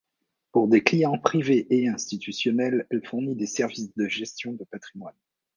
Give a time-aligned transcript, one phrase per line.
[0.51, 5.13] Pour des clients privés et institutionnels, elle fournit des services de gestion de patrimoines.